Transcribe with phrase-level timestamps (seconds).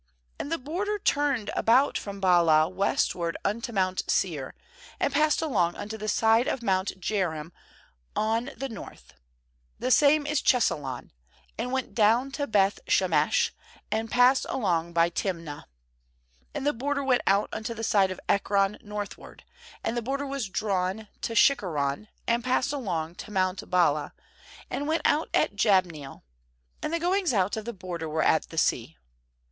[0.39, 4.55] 10And the border turned about from Baalah westward unto mount Seir,
[4.99, 7.51] and passed along unto the side of mount Jearim
[8.15, 9.13] on the north—
[9.77, 11.11] the same is Chesalon—
[11.59, 13.51] and went down to Beth shemesh,
[13.91, 15.65] and passed along by Timnah.
[16.55, 19.43] nAnd the border went out unto the side of Ekron northward;
[19.83, 24.13] and the border was drawn to Shikkeron, and passed along to mount Baalah,
[24.67, 26.23] and went out at Jabneel;
[26.81, 28.97] and the goings out of the border were at the sea.